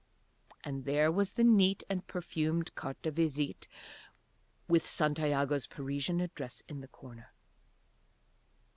[0.63, 3.67] And there was the neat and perfumed carte de visite
[4.67, 7.33] with Santiago's Parisian address in the corner.